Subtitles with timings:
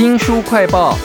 [0.00, 0.96] 新书快报。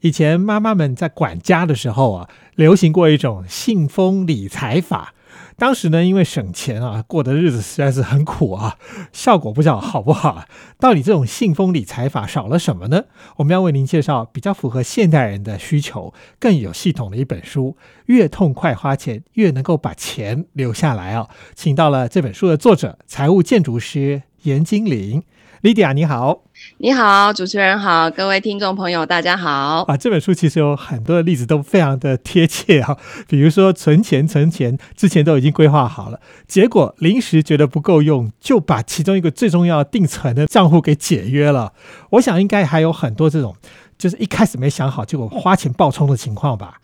[0.00, 5.14] 以前妈妈们在管家的时候啊，流行过一种信封理财法。
[5.56, 8.76] 当时呢，因为省钱啊，过的日子实在是很苦啊，
[9.12, 10.44] 效果不知道好不好。
[10.78, 13.06] 到底这种信封理财法少了什么呢？
[13.38, 17.76] 我们要为您介绍比较符合现代人的需求、更有系统的一本书。
[18.06, 21.28] 越痛快花钱，越能够把钱留下来啊！
[21.56, 25.24] 请到了这本书的作者，财务建筑师严金玲。
[25.62, 26.44] 莉迪亚，你好！
[26.76, 29.82] 你好，主持人好，各位听众朋友，大家好！
[29.88, 32.96] 啊，这本书其实有很多的例子都非常的贴切啊，
[33.26, 41.72] 比如说存钱，存钱之前都已经规划好了，结果临时觉得不够用，就把其中一个最重要定存的账户给解约了。
[42.10, 43.56] 我想应该还有很多这种，
[43.98, 46.78] 就是一开始没想好，结果花钱爆冲的情况吧？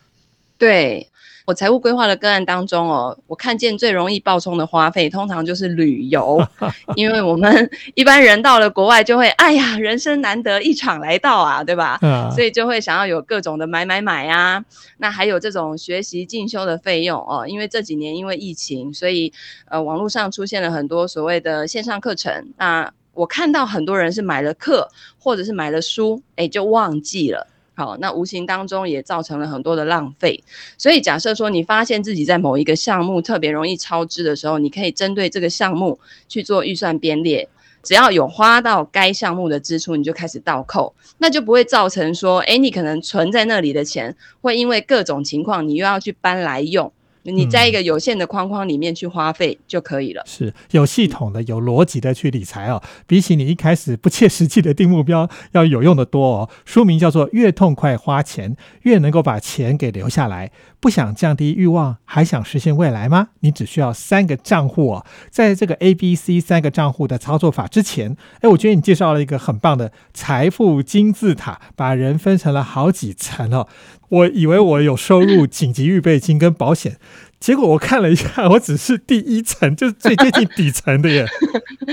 [0.57, 1.07] 对。
[1.45, 6.43] 我财务规划的个案当中哦，我看见最容易爆冲的花费，通常就是旅游，
[6.97, 11.99] 因为我们一般人到了国外就会，哎呀，人生难得一场来到啊，对吧？
[12.33, 14.65] 所以就会想要有各种的买买买啊。
[14.97, 19.31] 那还有这种学习进修的费用哦，因为这几年因为疫情，所以
[19.69, 22.53] 呃网络上出现了很多所谓的线上课程。
[22.57, 24.89] 那我看到很多人是买了课
[25.19, 27.47] 或者是买了书，哎，就忘记了。
[27.75, 30.43] 好，那无形当中也造成了很多的浪费。
[30.77, 37.49] 所以假设说你发现自己在某一个项目特别容易超支的时候，你可以针对这个项目去做预算编列，
[37.83, 46.91] 只要有花到该项目的支出，你就开始倒扣，那就不会造成说，哎，你可能存在那里的钱会因为各种情况，你又要去搬来用。
[47.31, 52.81] 你在一个有限的框框里面去花费就可以了，是有系统的、有逻辑的去理财哦。
[53.07, 56.49] 比起你一开始不切实际的定目标，要有用的多哦。
[56.65, 60.47] 书名叫做《越痛快花钱，越能够把钱给留下来》。
[60.79, 63.29] 不想降低欲望，还想实现未来吗？
[63.39, 65.05] 你只需要三个账户哦。
[65.31, 73.67] 在这个 A、B、C 三个账户的操作法之前，哎，我觉得你介绍了一个很棒的财富金字塔，把人分成了好几层哦。
[74.09, 76.97] 我以为我有收入、紧急预备金跟保险，
[77.45, 81.23] 结果我看了一下，我只是第一层，就是最接近底层的耶。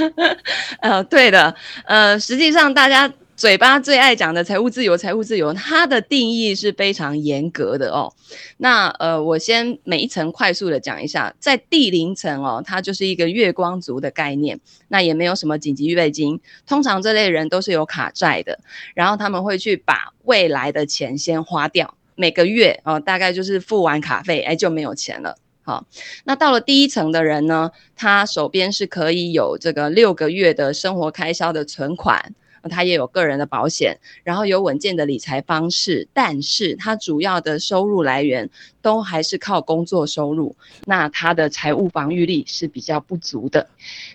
[0.80, 1.54] 呃，对的，
[1.84, 3.12] 呃，实际上大家。
[3.34, 8.14] 嘴巴最爱讲的财务自由，财务自由，它的定义是非常严格的哦。
[8.58, 18.60] 那呃，我先每一层快速的讲一下，在第零层哦，它就是一个月光族的概念，那也没有什么紧急预备金，通常这类人都是有卡债的，
[18.94, 25.36] 然后他们会去把未来的钱先花掉，每个月哦，大概就是付完卡费，哎，就没有钱了。
[25.62, 25.86] 好，
[26.24, 32.34] 那到了第一层的人呢，他手边是可以有这个六个月的生活开销的存款。
[32.70, 38.48] 他也有个人的保险，然后有稳健的理财方式，但是他主要的收入来源
[38.80, 43.66] 都还是靠工作收入，那他的财务防御力是比较不足的。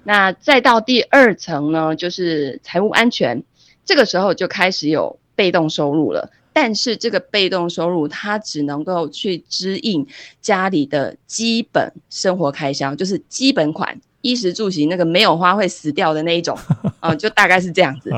[0.06, 3.44] 那再到第二层呢，就是财务安全，
[3.84, 10.08] 这个时候就开始有被动收入了，但是这个被动收入它只能够去支应
[10.42, 14.02] 家里的基本生活开销，就是基本款。
[14.22, 16.58] 衣食住行那个没有花会死掉的那一种，
[17.00, 18.12] 啊，就大概是这样子。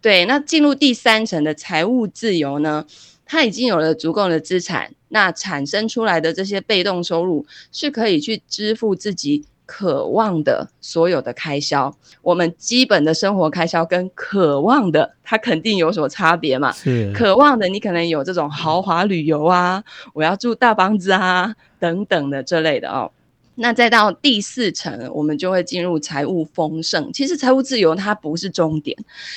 [0.00, 2.86] 对，那进入第三层的财务自由呢，
[3.26, 11.94] 他已经有了足够的资产，那产生出来的这些被动收入是可以去支付自己渴望的所有的开销。
[12.22, 16.72] 我们基本的生活开销跟渴望的，它肯定有所差别嘛。
[16.72, 19.82] 是，渴望的你可能有这种豪华旅游啊，
[20.12, 23.10] 我要住大房子啊等等的这类的哦。
[23.56, 27.12] 那再到第四层，我们就会进入财务丰盛。
[27.12, 28.96] 其实财务自由它不是终点，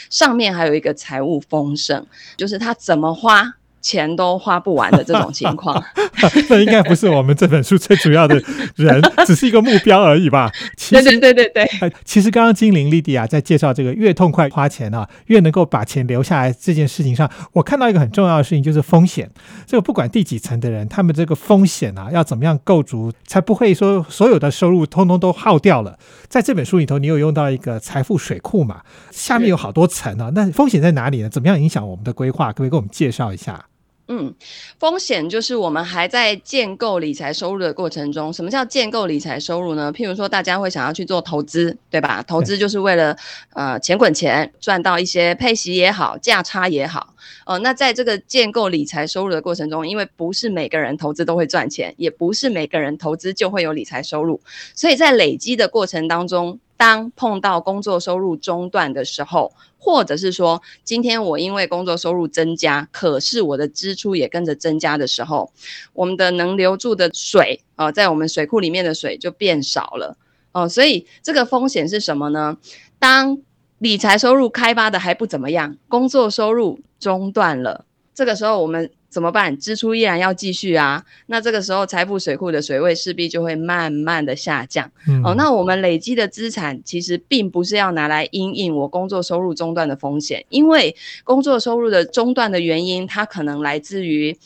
[0.10, 2.04] 上面还有一个财务丰盛，
[2.36, 3.54] 就是它怎么花。
[3.88, 5.82] 钱都花不完的这种情况，
[6.50, 8.36] 那应该不是我们这本书最主要的
[8.76, 10.52] 人，只是一个目标而已吧？
[10.90, 11.66] 对对对对对。
[12.04, 19.32] 其实刚刚精灵莉迪亚在介绍这个越痛快花钱啊，越能够把钱留下来这件事情上，我看到一个很重要的事情，就是风险。
[19.66, 25.98] 这个不管第几层的人，他们这个风险啊，要怎么样构筑，才不会说所有的收入通通都耗掉了？
[26.28, 28.82] 在这本书里头，你有用到一个财富水库嘛？
[29.12, 31.30] 下面有好多层啊，那风险在哪里呢？
[31.30, 32.48] 怎么样影响我们的规划？
[32.48, 33.64] 可不可以给我们介绍一下？
[34.10, 34.34] 嗯，
[34.80, 38.32] 风险就是我们还在建构理财收入的过程中。
[38.32, 39.92] 什么叫建构理财收入呢？
[39.92, 42.24] 譬如说，大家会想要去做投资，对吧？
[42.26, 43.18] 投资就是为了
[43.54, 47.14] 呃钱滚钱，赚到一些配息也好，价差也好。
[47.46, 54.40] 呃，那在这个建构理财收入的过程中，因为不是每个人投资都会赚钱，也不是每个人投资就会有理财收入，
[54.74, 56.60] 所以在累积的过程当中。
[56.78, 65.52] 当碰到工作收入中断的时候，或者是说今天我因为工作收入增加，可是我的支出也跟着增加的时候，
[65.94, 70.16] 我们的能留住的水啊，在我们水库里面的水就变少了
[70.52, 70.70] 哦。
[70.70, 72.58] 所以这个风险是什么呢？
[73.00, 73.40] 当
[73.80, 79.58] 理财收入开发的还不怎么样，工作收入中断了，这个时候我们怎么办？
[79.58, 81.04] 支出依然要继续啊。
[81.26, 84.92] 那这个时候财富水库的水位势必就会慢慢的下降。
[85.10, 94.38] 嗯哦，那我们累积的资产其实并不是要拿来因应我工作收入中断的风险，因为工作收入的中断的原因，它可能来自于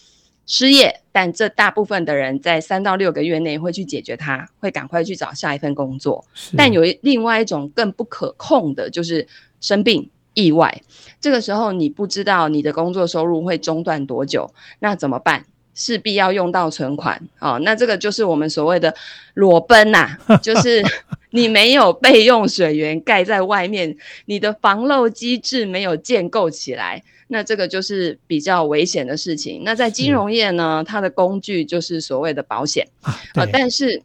[0.46, 6.24] 失业，但这大部分的人在三到六个月内会去解决它，会赶快去找下一份工作。
[6.56, 9.28] 但有另外一种更不可控的，就是
[9.60, 10.82] 生病、意外。
[11.20, 15.46] 这个时候你不知道你的工作收入会中断多久，那怎么办？
[15.74, 18.94] 势必要用到存款哦，那这个就是我们所谓的
[19.36, 20.84] 裸奔呐、 就是
[21.30, 23.96] 你没有备用水源盖在外面，
[24.26, 29.62] 你的防漏机制没有建构起来，那这个就是比较危险的事情。
[29.64, 32.90] 那在金融业呢，它的工具就是所谓的保险。
[33.02, 34.04] 啊，呃，但是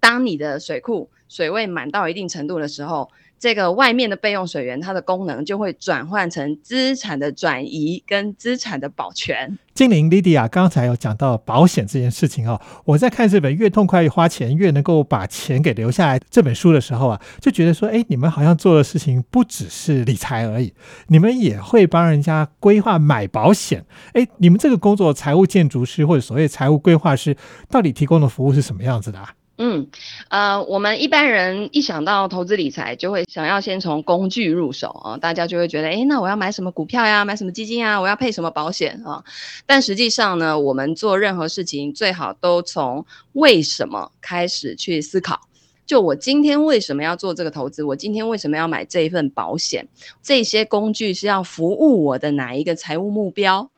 [0.00, 3.08] 当你的水库水位满到一定程度的时候，
[3.42, 9.58] 这个外面的备用水源，它的功能就会转换成资产的转移跟资产的保全。
[9.74, 20.72] 精灵 Lydia 刚才有讲到保险这件事情哦，我在看这本《越痛快越花钱越能够把钱给留下来》这本书的时候啊，就觉得说，哎，你们好像做的事情不只是理财而已，
[21.08, 23.84] 你们也会帮人家规划买保险。
[24.12, 27.36] 哎，你们这个工作，财务建筑师或者所谓财务规划师，
[27.68, 29.34] 到底提供的服务是什么样子的啊？
[29.64, 29.86] 嗯，
[30.28, 39.22] 呃，我们一般人一想到投资理财，就会想要先从工具入手啊，大家就会觉得，诶，那我要买什么股票呀，买什么基金啊，我要配什么保险啊？
[39.64, 45.38] 但实际上呢，我们做任何事情最好都从为什么开始去思考。
[45.86, 47.84] 就我今天为什么要做这个投资？
[47.84, 49.86] 我今天为什么要买这一份保险？
[50.24, 53.70] 这些工具是要服务我的哪一个财务目标？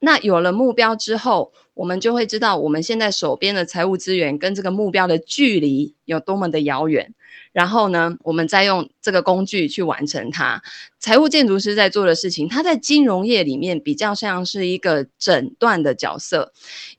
[0.00, 7.14] 那有了目标之后，我们就会知道我们现在手边的财务资源跟这个目标的距离有多么的遥远。
[7.52, 10.62] 然后呢，我们再用这个工具去完成它。
[11.00, 16.52] 财务建筑师在做的事情，他在金融业里面比较像是一个诊断的角色。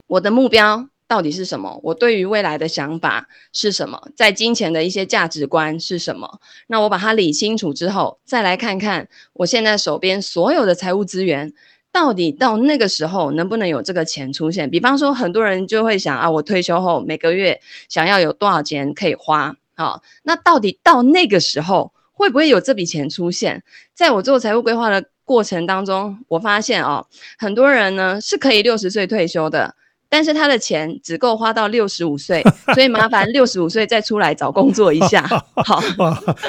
[0.08, 1.80] 我的目标到底是什么？
[1.84, 4.10] 我对于未来的想法是什么？
[4.16, 6.42] 在金钱的一些价值观是什么？
[6.68, 11.54] 那我把它理清楚之后，再来看看我现在手边所有的财务资源。
[11.92, 14.70] 到底到那个时候能不能有这个钱出现？
[14.70, 20.02] 比方说，很多人就会想啊，我退休后每个月想要有多少钱可以花啊？
[20.24, 23.64] 那到底到那个时候会不会有这笔钱出现？
[23.94, 27.08] 在我做财务规划的过程当中，我发现哦，
[27.38, 29.76] 很多人呢是可以六十岁退休的。
[30.10, 35.22] 但是他的钱只够花到六十五岁， 所以麻烦六十五岁再出来找工作一下。
[35.64, 35.82] 好，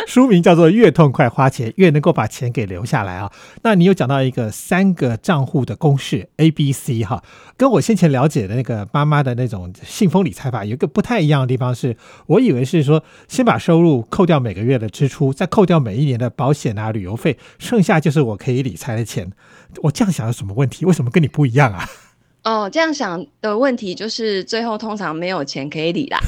[0.06, 3.30] 书名叫做《越痛快花钱越能够把钱给留下来》啊。
[3.62, 7.22] 那你有讲到一个三个账户的公式 A、B、C 哈，
[7.58, 11.94] 跟我先前了解的那个妈妈的那种信封理财法有一个不太一样的地方是，
[12.26, 19.30] 我以为是说先把收入扣掉每个月的支出，再扣掉每一年的保险啊、旅游费，剩下就是我可以理财的钱。
[19.82, 20.86] 我这样想有什么问题？
[20.86, 21.86] 为什么跟你不一样啊？
[22.42, 26.19] 哦，这样想的问题就是最后通常没有钱可以理啦。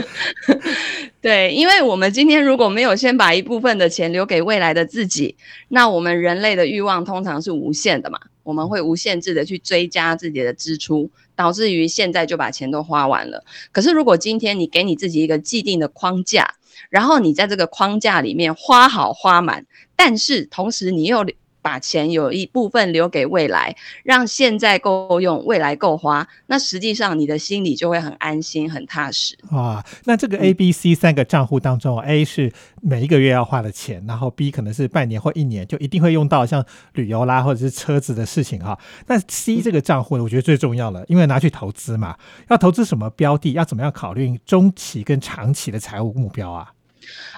[1.20, 5.36] 对，因为我们今天如果没有先把一部分的钱留给未来的自己，
[5.68, 13.44] 那我们人类的欲望通常是无限的嘛，我们会无限制的去追加自己的支出，导致于现在就把钱都花完了。
[13.70, 16.54] 可是如果今天你给你自己一个既定的框架，
[16.88, 21.24] 然后你在这个框架里面花好花满，但是同时你又
[21.62, 29.38] 把钱有一部分留给未来，让现在够用，未来够花，那实际上你的心里就会很安心、很踏实。
[29.52, 32.52] 哇，那这个 A、B、C 三个账户当中，A 是
[32.82, 36.64] 每一个月要花的钱，然后 B 可能是半年或一年就一定会用到像
[36.94, 38.78] 旅游啦或者是车子的事情哈。
[39.06, 42.16] 那 C 这个账户呢，我觉得最重要了，因为拿去投资嘛，
[42.48, 46.72] 要投资什么标的，要怎么样考虑中期跟长期的财务目标啊？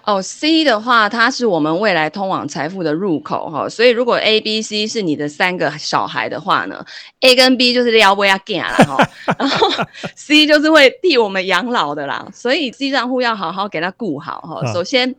[0.04, 6.84] 哦，C 的话，它是我们未来通往财富的入口哈，所以如果 A、B、C 是你的三个小孩的话呢
[7.20, 9.68] ，A 跟 B 就是要不要 get 啦哈，然后
[10.14, 14.60] C 就是会替我们养老的啦，所以 C 账户要好好给它顾好哈。
[14.62, 15.14] 嗯首先，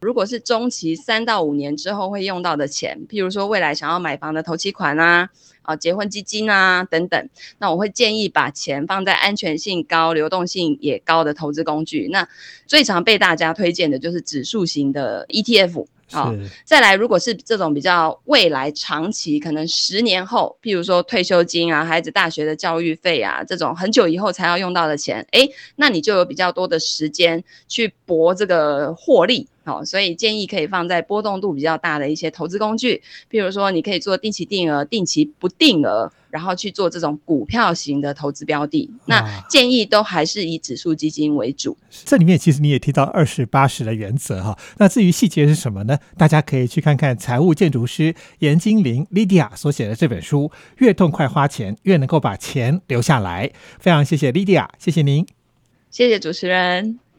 [0.00, 5.28] 如果是中期三到五年之后会用到的钱，譬如说未来想要买房的头期款啊。
[5.62, 12.08] 啊，结婚基金啊等等，那我会建议把钱放在安全性高、流动性也高的投资工具。
[12.10, 12.28] 那
[12.66, 29.46] 最常被大家推荐的就是指数型的 ETF 好、是再来，如果是这种比较未来长期，可能十年后，譬如说退休金啊、孩子大学的教育费啊，这种很久以后才要用到的钱，诶，那你就有比较多的时间去搏这个获利。
[29.64, 38.90] 好、所以建议可以放在波动度比较大的一些投资工具，譬如说你可以做定期定额、定期不定额，然后去做这种股票型的投资标的。
[39.04, 41.76] 那建议都还是以指数基金为主。
[41.90, 45.98] 这里面其实你也提到二十八十的原则哈，那至于细节是什么呢？
[46.16, 53.46] 大家可以去看看财务建筑师严金玲 Lydia 所写的这本书《越痛快花钱，越能够把钱留下来》。
[53.78, 55.26] 非常谢谢 Lydia，谢谢您。
[55.90, 57.09] 谢谢主持人。